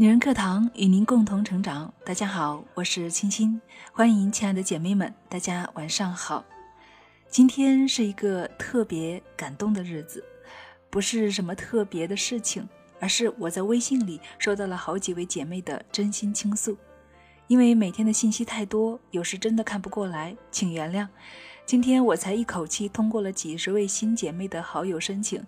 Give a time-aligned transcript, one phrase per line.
[0.00, 1.92] 女人课堂与您共同成长。
[2.06, 3.60] 大家好，我是青青，
[3.92, 6.42] 欢迎亲爱的姐妹们，大家晚上好。
[7.28, 10.24] 今天是一个特别感动的日子，
[10.88, 12.66] 不是什么特别的事情，
[12.98, 16.74] 而是我在微信里收到了好几位姐妹的真心倾诉。
[17.46, 21.06] 因为每天的信息太多，有时真的看不过来，请原谅。
[21.66, 25.44] 今天我才一口气通过了几十位新姐妹的好友申请，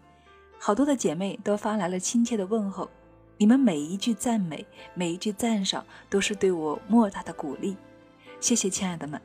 [0.59, 2.91] 好多的姐妹都发来了亲切的问候。
[3.43, 4.65] 你们每一句赞美，
[4.95, 7.77] 每一句赞赏，都是对我莫大的鼓励。
[8.39, 9.21] 谢谢，亲爱的们。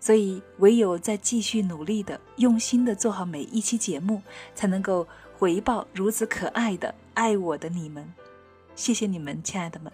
[0.00, 4.22] 所以，唯有在继续努力的、用心的做好每一期节目，
[4.54, 5.06] 才能够
[5.38, 8.10] 回报如此可爱的、爱我的你们。
[8.74, 9.92] 谢谢你们，亲爱的们。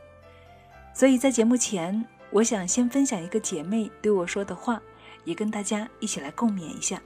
[0.95, 4.81] 所以在节目前，我想先分享一个姐妹对我说的话，
[5.25, 7.03] 也跟大家一起来共勉一下。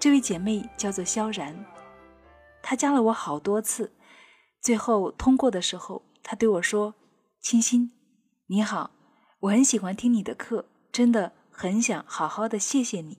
[0.00, 1.64] 这位姐妹叫做萧然，
[2.60, 3.92] 她加了我好多次。
[4.62, 6.94] 最后通过的时候，他对我说
[7.42, 7.90] ：“清新，
[8.46, 8.92] 你好，
[9.40, 13.18] 我很喜欢听你的课，真的很想好好的谢谢你。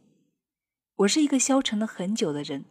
[0.95, 2.63] 我是一个消沉了很久的人，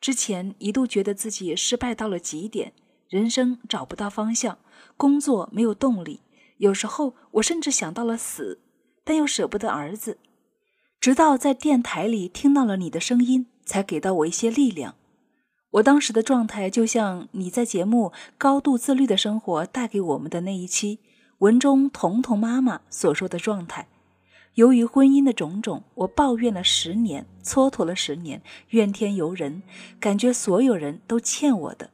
[0.00, 2.72] 之前一度觉得自己失败到了极点，
[3.08, 4.58] 人生找不到方向，
[4.96, 6.22] 工作没有动力，
[6.56, 8.60] 有时候我甚至想到了死，
[9.04, 10.18] 但又舍不得儿子。
[10.98, 14.96] 直到在电台里听到了你的声音，才给到我一些力量。”
[15.76, 18.06] 我当时的状态就像你在节目
[18.38, 21.00] 《高度自律的生活》带给我们的那一期
[21.38, 23.88] 文中彤彤妈妈所说的状态。
[24.54, 29.62] 由于婚姻的种种，我抱怨了十年，蹉跎了十年，怨天尤人，
[30.00, 31.90] 感觉所有人都欠我的。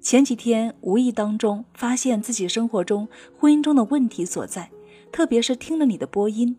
[0.00, 3.06] 前几天无意当中发现自己生活中
[3.38, 4.72] 婚姻中的问题所在，
[5.12, 6.56] 特别是听了你的播音，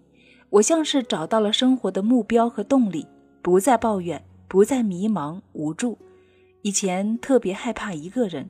[0.52, 3.06] 我像是找到了生活的目标和动力，
[3.42, 5.98] 不再抱怨，不再迷茫无助。
[6.68, 8.50] 以前特别害怕一个人，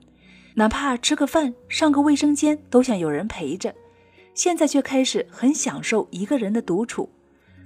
[0.55, 3.75] 哪怕吃个饭、上个卫生间都想有人陪着。
[4.33, 7.11] 现在却开始很享受一个人的独处。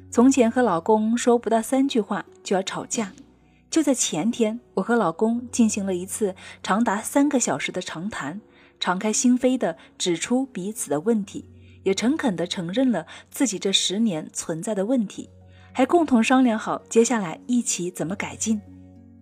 [0.10, 3.14] 从前和老公说不到三句话就要吵架，
[3.70, 8.42] 就在前天，我和老公进行了一次长达三个小时的长谈，
[8.78, 11.46] 敞开心扉地指出彼此的问题，
[11.84, 15.30] 也诚恳地承认了自己这十年存在的问题，
[15.72, 18.62] 还共同商量好接下来一起怎么改进。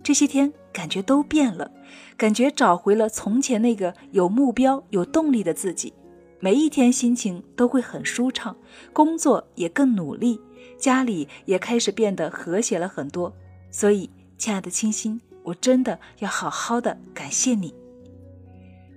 [0.02, 1.72] 这些天感觉都变了，
[2.18, 5.94] 感觉找回了从前那个有目标、有动力的自己。
[6.40, 8.56] 每一天心情都会很舒畅，
[8.94, 10.40] 工作也更努力，
[10.78, 13.34] 家里也开始变得和谐了很多。
[13.70, 17.74] 所以，亲爱的清新，我真的要好好的感谢你。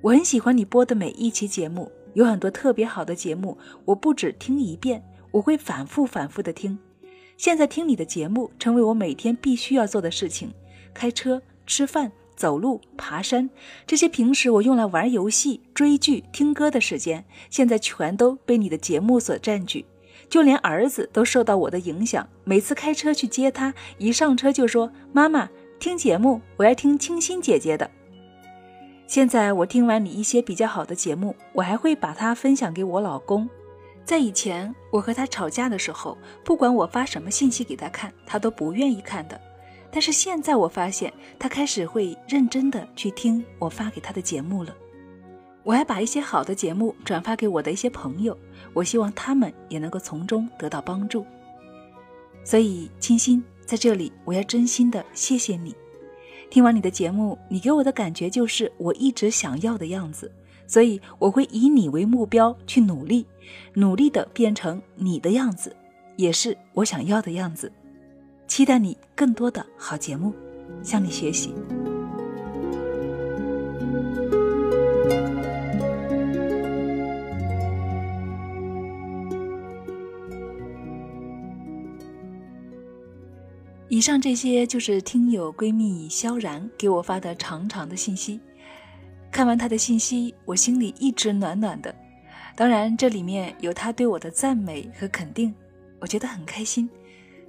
[0.02, 5.02] 我很喜欢你播的每一期节目，有很多特别好的节目，我不止听一遍，
[5.32, 6.78] 我会反复反复的听。
[7.36, 10.52] 现在听你的节目，成为我每天必须要做的事情。
[10.92, 13.48] 开车、吃饭、走路、爬山，
[13.86, 19.84] 这些平时我用来玩游戏、追剧、听歌的时间，现在全都被你的节目所占据。
[20.28, 27.90] 就连儿子都受到我的影响，每次开车去接他，一上车就说：“妈妈，听节目，我要听清新姐姐的。”
[29.06, 33.46] 现在我听完你一些比较好的节目，我还会把它分享给我老公。
[34.04, 39.38] 在以前我和他吵架的时候，不管我发什么信息给他看，他都不愿意看的。
[39.92, 44.74] 但是现在我发现，他开始会认真的去听我发给他的节目了。
[45.62, 48.36] 我还把一些好的节目转发给我的一些朋友，
[48.72, 51.24] 我希望他们也能够从中得到帮助。
[52.42, 55.74] 所以，清新在这里，我要真心的谢谢你。
[56.50, 60.32] 听完你的节目，你给我的感觉就是我一直想要的样子，
[60.66, 63.26] 所以我会以你为目标去努力，
[63.74, 65.76] 努力的变成你的样子，
[66.16, 67.70] 也是我想要的样子。
[68.54, 70.30] 期待你更多的好节目，
[70.82, 71.54] 向你学习。
[83.88, 88.38] 以上这些就是听友闺蜜萧然给我发的长长的信息。
[89.30, 91.94] 看完她的信息，我心里一直暖暖的。
[92.54, 95.54] 当然，这里面有她对我的赞美和肯定，
[96.00, 96.86] 我觉得很开心。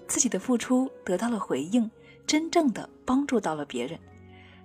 [0.08, 1.90] 自己的付出得到了回应，
[2.26, 4.00] 真正的帮助到了别人。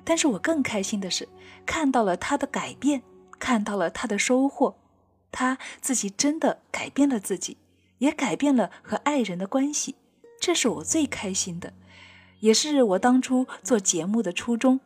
[0.05, 1.29] 但是我更开心的是，
[1.67, 3.03] 看到了他的改变，
[3.39, 4.75] 看到了他的收获，
[5.31, 7.59] 他自己真的改变了自己，
[7.99, 9.97] 也改变了和爱人的关系。
[10.41, 11.75] 这是我最开心的，
[12.41, 14.81] 也是我当初做节目的初衷。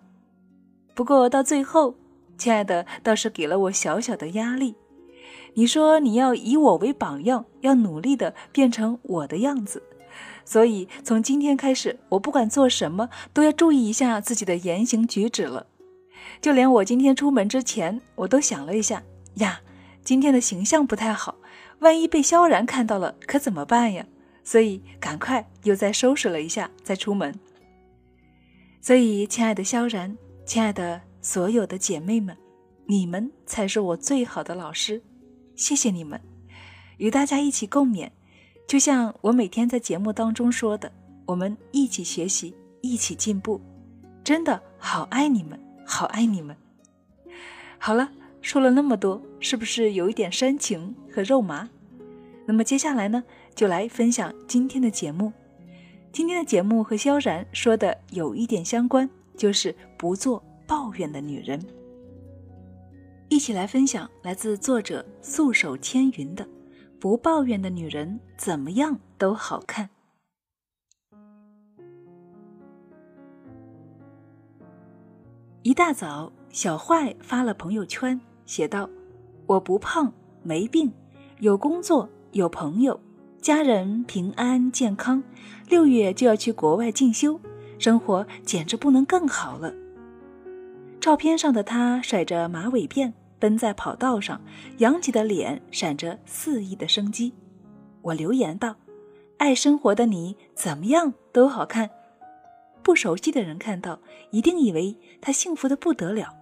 [0.94, 1.94] 不过到最后，
[2.36, 4.74] 亲爱的倒是给了我小小的压力。
[5.54, 9.82] 你说你要以我为榜样，要努力的变成我的样子。
[10.44, 15.66] 所以从今天开始，我不管做什么都要注意一下自己的言行举止了。
[16.40, 19.02] 就连我今天出门之前，我都想了一下，
[19.34, 19.60] 呀，
[20.04, 21.36] 今天的形象不太好，
[21.80, 24.06] 万一被萧然看到了，可怎么办呀？
[24.44, 27.38] 所以赶快又再收拾了一下，再出门。
[28.80, 32.36] 所以，亲爱的萧然，亲爱的所有的姐妹们，
[32.86, 35.00] 你们才是我最好的老师，
[35.54, 36.20] 谢谢你们，
[36.96, 38.10] 与大家一起共勉。
[38.72, 40.90] 就像我每天在节目当中说的，
[41.26, 43.60] 我们一起学习，一起进步，
[44.24, 46.56] 真的好爱你们，好爱你们。
[47.76, 48.10] 好了，
[48.40, 51.68] 说了那么多，是不是有一点煽情和肉麻？
[52.46, 53.22] 那么接下来呢，
[53.54, 55.30] 就来分享今天的节目。
[56.10, 61.62] 今天的节目和萧然说的有一点相关，就是不做抱怨的女人。
[63.28, 66.42] 一起来分享来自作者素手千云的
[67.02, 69.88] 《不抱怨的女人怎么样都好看》。
[75.62, 78.88] 一大早，小坏发了朋友圈，写道
[79.46, 80.12] ：“我不胖，
[80.44, 80.92] 没病，
[81.40, 83.00] 有工作，有朋友。”
[83.42, 85.24] 家人平安健康，
[85.68, 87.40] 六月就要去国外进修，
[87.80, 89.74] 生活简直不能更好了。
[91.00, 94.40] 照片上的他甩着马尾辫，奔在跑道上，
[94.78, 97.34] 扬起的脸闪着肆意的生机。
[98.00, 98.76] 我留言道
[99.38, 101.90] ：“爱生活的你怎么样都好看。”
[102.84, 103.98] 不熟悉的人看到，
[104.30, 106.32] 一定以为他幸福的不得了，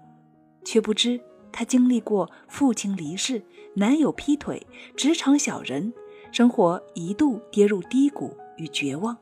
[0.62, 1.18] 却不知
[1.50, 3.42] 他经历过父亲离世、
[3.72, 5.94] 男友劈腿、职场小人。
[6.30, 9.16] 生活一度跌入低谷与绝望，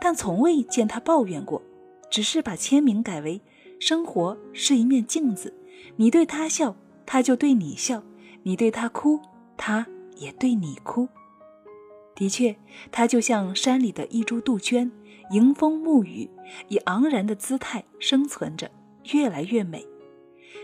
[0.00, 1.60] 但从未见他抱怨过，
[2.10, 3.42] 只是把签名改为
[3.78, 5.54] “生活是一面镜子，
[5.96, 6.74] 你对他笑，
[7.06, 8.02] 他就对你笑；
[8.42, 9.20] 你对他哭，
[9.56, 9.86] 他
[10.16, 11.08] 也对你哭。”
[12.14, 12.56] 的确，
[12.90, 14.90] 他就像山里的一株杜鹃，
[15.30, 16.30] 迎风沐雨，
[16.68, 18.70] 以昂然的姿态生存着，
[19.12, 19.86] 越来越美。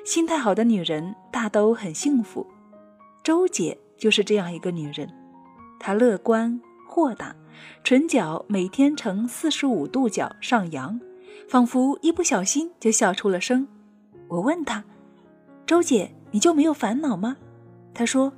[0.05, 2.47] 心态好的女人大都很幸福，
[3.23, 5.09] 周姐就是这样一个女人。
[5.79, 7.37] 她乐观豁达，
[7.85, 10.99] 唇角每天呈四十五度角上扬，
[11.49, 13.69] 仿佛一不小心就笑出了声。
[14.29, 14.83] 我问她
[15.67, 17.37] ：“周姐，你就没有烦恼吗？”
[17.95, 18.33] 他说：“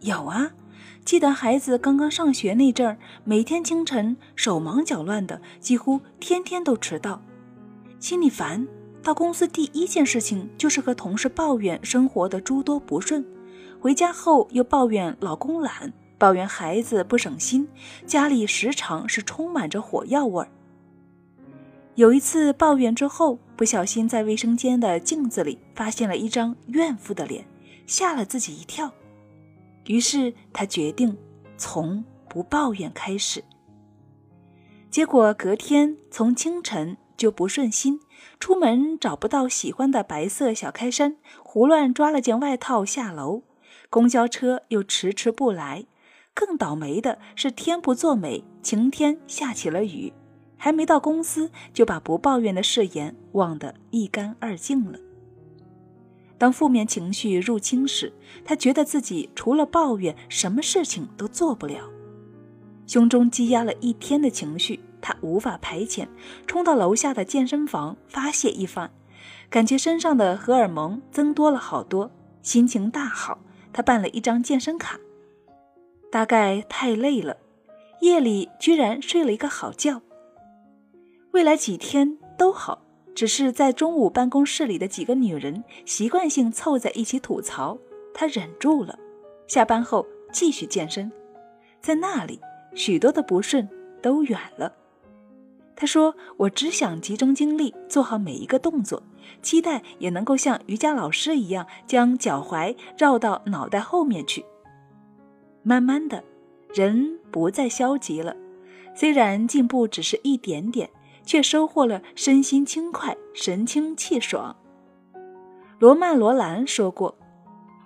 [0.00, 0.52] 有啊，
[1.04, 7.20] 记得孩子刚刚上学那阵儿，每天清晨手忙脚乱的，几乎天天都迟到，
[7.98, 8.68] 心里烦。
[9.02, 13.24] 到公司第一件事情就是和同事抱怨生活的诸多不顺，
[13.80, 17.66] 回家后又抱怨老公懒。”抱怨孩子不省心，
[18.04, 20.48] 家里时常是充满着火药味儿。
[21.94, 27.44] 有一次抱怨之后，不小心在卫生间的镜子里发现了一张怨妇的脸，
[27.86, 28.90] 吓了自己一跳。
[29.84, 31.14] 于是他决定
[31.58, 33.44] 从不抱怨开始。
[34.90, 38.00] 结果隔天从清晨就不顺心，
[38.38, 43.42] 出门找不到喜欢的白色小开衫，胡乱抓了件外套下楼，
[43.90, 45.84] 公交车又迟迟不来。
[46.32, 50.14] 更倒霉的是，天不作美，晴天下起了雨，
[50.62, 54.98] 还没到公司就把不抱怨的誓言忘得一干二净了。
[56.36, 58.12] 当负面情绪入侵时，
[58.44, 61.90] 他觉得自己除了抱怨，什么事情都做不了。
[62.86, 66.06] 胸中积压了一天的情绪，他无法排遣，
[66.46, 68.90] 冲到楼下的健身房发泄一番，
[69.48, 72.10] 感觉身上的荷尔蒙增多了好多，
[72.42, 73.38] 心情大好。
[73.72, 75.00] 他办了一张健身卡。
[76.12, 77.38] 大概太累了，
[78.02, 80.02] 夜里居然睡了一个好觉。
[81.32, 82.82] 未来几天都好，
[83.14, 87.78] 只是在中午办公室里的几个女人习惯性凑在一起吐槽，
[88.12, 88.98] 他忍住了。
[89.46, 91.10] 下班后继续健身，
[91.80, 92.40] 在那里
[92.74, 93.68] 许多的不顺
[94.02, 94.72] 都远了。
[95.76, 99.02] 他说：“我只想集中精力做好每一个动作，
[99.40, 104.44] 期待也能够像瑜伽老师一样，将脚踝绕到脑袋后面去。”
[105.62, 106.22] 慢慢的，
[106.74, 108.36] 人不再消极了。
[108.94, 110.90] 虽然进步只是一点点，
[111.30, 114.56] 却收获了身心轻快、神清气爽。
[115.78, 117.16] 罗曼·罗兰说过：“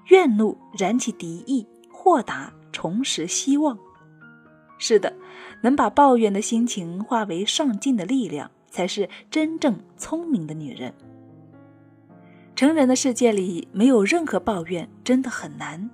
[0.09, 3.79] 怨怒燃起敌意，豁达重拾希望。”
[4.81, 5.15] 是的，
[5.61, 10.95] 能把抱怨的心情化为上进的力量，才是真正聪明的女人。
[12.57, 15.91] 成人的世界里，没有任何抱怨，真的很难。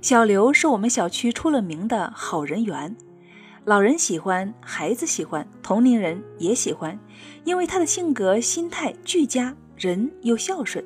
[0.00, 2.96] 小刘是我们小区出了名的好人缘，
[3.64, 6.98] 老人喜欢，孩子喜欢，同龄人也喜欢，
[7.44, 10.84] 因为她的性格心态俱佳，人又孝顺。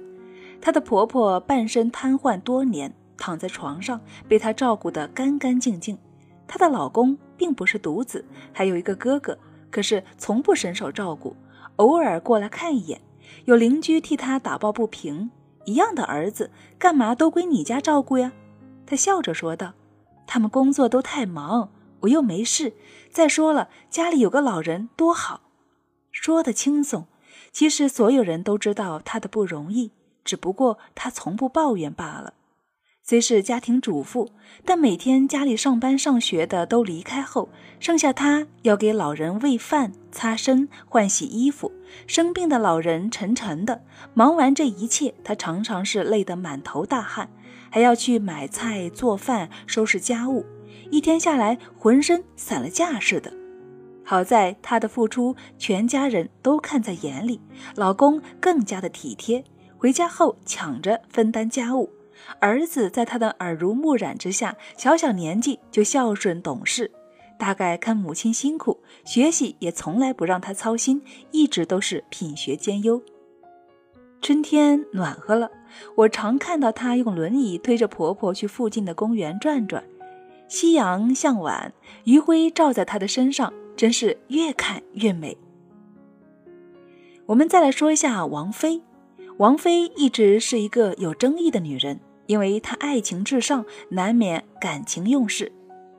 [0.61, 5.99] 她的婆婆半身瘫痪多年，躺在床上被她照顾得干干净净。
[6.47, 9.37] 她的老公并不是独子，还有一个哥哥，
[9.73, 11.35] 可是从不伸手照顾，
[11.76, 13.00] 偶尔过来看一眼。
[13.47, 15.30] 有邻居替她打抱不平。
[15.64, 18.30] 一样的儿子，干嘛都归你家照顾呀？”
[18.87, 19.75] 他笑着说道
[20.28, 21.68] ：“他们工作都太忙，
[22.00, 22.73] 我又没事。
[23.11, 25.43] 再说了，家里有个老人多好。”
[26.11, 27.07] 说的轻松，
[27.52, 29.93] 其实所有人都知道他的不容易，
[30.25, 32.35] 只不过他从不抱怨罢了。
[33.02, 34.33] 虽是家庭主妇，
[34.67, 37.49] 但每天家里上班上学的都离开后，
[37.81, 41.73] 剩下他要给老人喂饭、擦身、换洗衣服。
[42.07, 47.31] 生病的老人沉沉的忙完这一切，他常常是累得满头大汗，
[47.71, 50.45] 还要去买菜、做饭、收拾家务，
[50.90, 53.33] 一天下来浑身散了架似的。
[54.04, 57.40] 好在她的付出，全家人都看在眼里，
[57.76, 59.45] 老公更加的体贴，
[59.76, 61.90] 回家后抢着分担家务。
[62.40, 66.90] 儿子在他的耳濡目染之下，小小年纪就孝顺懂事，
[67.38, 73.00] 大概看母亲辛苦，学习也从来不让她操心，一直都是品学兼优。
[74.21, 75.49] 春天暖和了，
[75.95, 79.85] 我常看到她用轮椅推着婆婆去附近的公园转转。
[80.49, 81.73] 夕阳向晚，
[82.05, 85.37] 余晖照在她的身上，真是越看越美。
[87.26, 88.83] 我们再来说一下王菲，
[89.37, 92.00] 王菲一直是一个有争议的女人。
[92.26, 95.50] 因为她爱情至上，难免感情用事。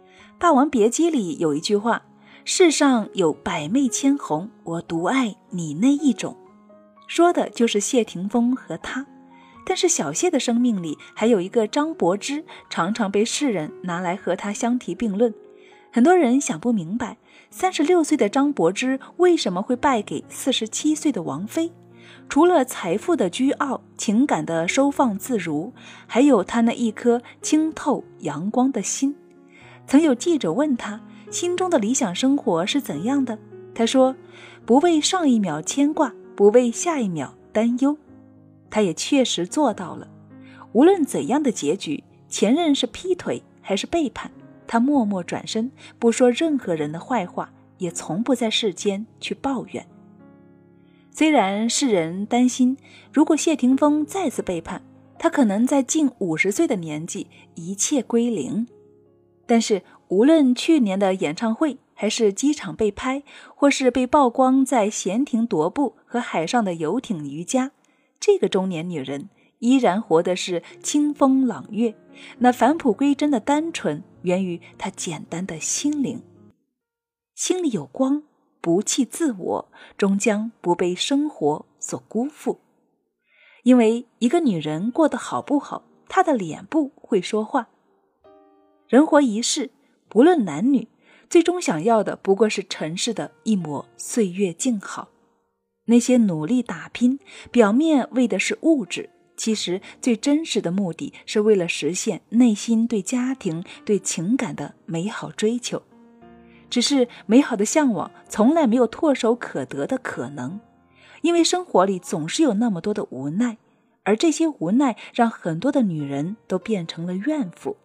[0.37, 2.03] 《霸王别姬》里有一句话
[2.45, 6.37] ：“世上有百媚千红，我独爱你那一种。”
[7.09, 9.07] 说的就是谢霆锋和他。
[9.65, 15.33] 但是小谢的生命里还有一个张柏芝，常常被世人拿来和他相提并论。
[15.91, 17.17] 很多人想不明白，
[17.49, 21.71] 三十六岁的张柏芝为什么会败给四十七岁的王菲？
[22.27, 25.73] 除了财富的倨傲，情感的收放自如，
[26.07, 29.15] 还有他那一颗清透阳光的心。
[29.87, 31.01] 曾有记者问他
[31.31, 33.37] 心中的理想生活是怎样的，
[33.73, 34.15] 他说
[34.65, 37.97] ：“不为上一秒牵挂，不为下一秒担忧。”
[38.69, 40.07] 他也确实做到了。
[40.73, 44.31] 无论怎样的结局，前任是劈腿还是背叛，
[44.67, 49.87] 他默默转身，不说任何人的坏话，也从不在世间去抱怨。
[51.11, 52.77] 虽然世人担心，
[53.11, 54.81] 如果谢霆锋再次背叛，
[55.17, 58.67] 他可能在近五十岁的年纪一切归零，
[59.45, 63.23] 但是无论去年的演唱会，还是机场被拍，
[63.53, 67.71] 或是被曝光在闲庭踱步和海上的游艇瑜伽，
[68.19, 71.95] 这个中年女人依然活的是清风朗月。
[72.39, 76.21] 那返璞归真的单纯，源于她简单的心灵，
[77.35, 78.23] 心里有光。
[78.61, 82.59] 不弃自我，终将不被生活所辜负。
[83.63, 87.69] 因为一个女人过得好不好，她的脸部会说话。
[88.89, 89.71] 人活一世，
[90.09, 90.89] 不论男女，
[91.29, 95.07] 最终想要的不过是尘世的一抹岁月静好。
[95.89, 97.19] 那些努力打拼，
[97.51, 105.81] 表面为的是物质，其实最真实的目的是为了实现内心对家庭、对情感的美好追求。
[106.69, 110.59] 只是美好的向往从来没有唾手可得的可能，
[111.23, 113.57] 因为生活里总是有那么多的无奈，
[114.03, 117.75] 而这些无奈让很多的女人都变成了怨妇。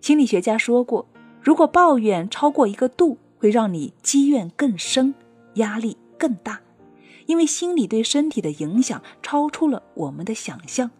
[0.00, 1.06] 心理学家说过，
[1.40, 5.14] 如果抱怨超过一个度，会让你积怨更深，
[5.54, 6.60] 压力更大，
[7.26, 10.90] 因为心理对身体的影响超出了我们的想象。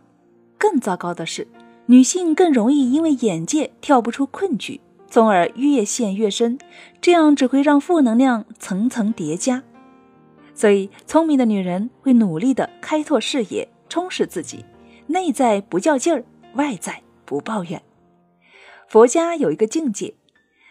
[0.59, 1.49] 更糟糕的是，
[1.87, 4.81] 女性更容易因为眼界跳不出困局。
[5.09, 6.59] 从而越陷越深，
[7.02, 9.62] 这样只会让负能量层层叠加。
[10.55, 14.64] 所以，聪明的女人会努力的开拓视野，充实自己，
[15.09, 16.25] 内在不较劲儿，
[16.55, 17.83] 外在不抱怨。
[18.88, 20.14] 佛家有一个境界，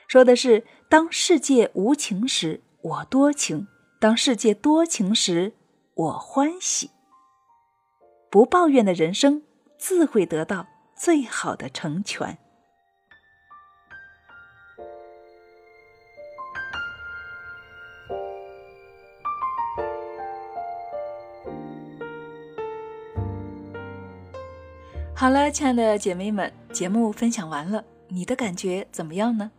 [0.08, 3.67] 说的是：当世界无情时，我多情；
[4.01, 5.53] 当世界多情时，
[5.93, 6.89] 我欢喜。
[8.31, 9.43] 不抱怨的人生，
[9.77, 10.65] 自会得到
[10.96, 12.36] 最好的成全。
[25.13, 29.51] 好了，亲爱的姐妹们，节目分享完了，你的感觉怎么样呢？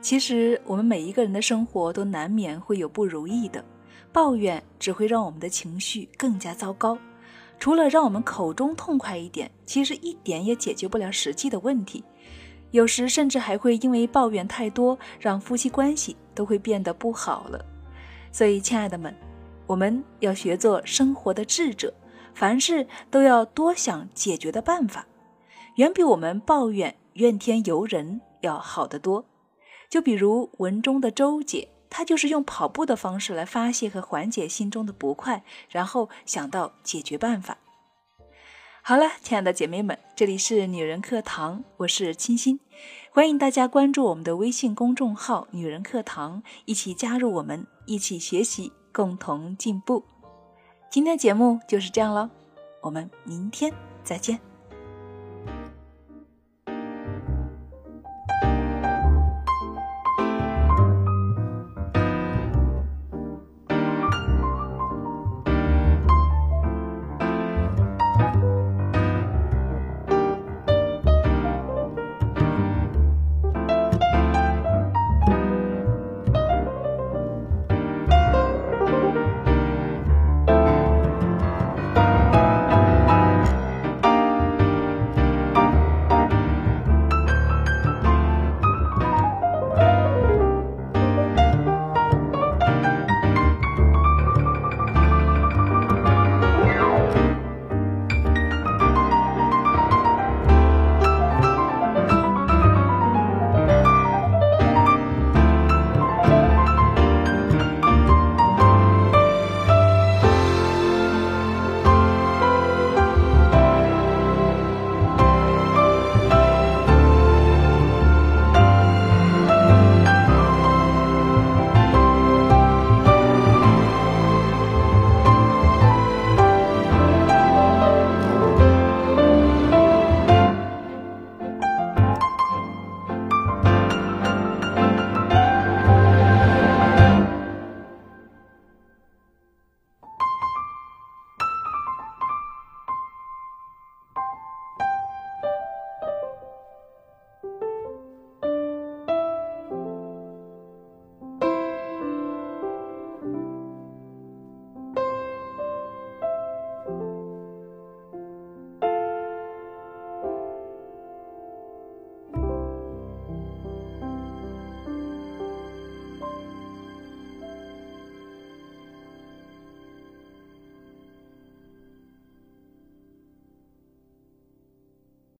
[0.00, 3.64] 其实我们每一个人的生活都难免会有不如意的，
[4.12, 6.96] 抱怨只会让我们的情绪更加糟糕。
[7.58, 12.04] 除了让我们口中痛快一点，其实一点也解决不了实际的问题。
[12.70, 17.64] 有时甚至还会因为抱怨太多，让夫妻关系都会变得不好了。
[18.30, 19.14] 所以，亲爱的们，
[19.66, 21.92] 我们要学做生活的智者。
[22.34, 25.04] 凡事都要多想解决的办法，
[25.74, 29.24] 远比我们抱怨怨天尤人要好得多。
[29.90, 37.58] 就比如文中的周姐，她就是用跑步的方式来发泄和缓解心中的不快，然后想到解决办法。
[38.82, 42.58] 好了，亲爱的姐妹们，这里是女人课堂，我是清新，
[43.10, 50.04] 欢迎大家关注我们的微信公众号“女人课堂”，一起加入我们，一起学习，共同进步。
[50.90, 52.30] 今天节目就是这样了，
[52.80, 53.70] 我们明天
[54.02, 54.47] 再见。